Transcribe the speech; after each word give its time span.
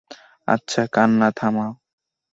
আচ্ছা 0.47 0.81
কান্না 0.93 1.29
থামাও। 1.37 1.71